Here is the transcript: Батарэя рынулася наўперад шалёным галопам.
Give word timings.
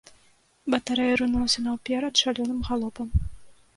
Батарэя 0.73 1.19
рынулася 1.21 1.59
наўперад 1.67 2.13
шалёным 2.25 2.59
галопам. 2.71 3.07